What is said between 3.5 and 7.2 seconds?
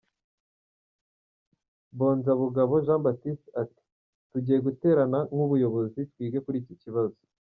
ati “Tugiye guterana nk’ubuyobozi twige kuri iki kibazo.